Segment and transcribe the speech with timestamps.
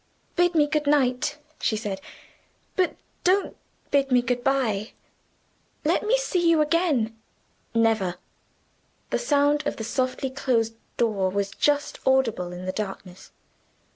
[0.35, 2.01] "Bid me good night," she said,
[2.75, 3.55] "but don't
[3.91, 4.93] bid me good by.
[5.85, 7.15] Let me see you again."
[7.75, 8.15] "Never!"
[9.11, 13.29] The sound of the softly closed door was just audible in the darkness.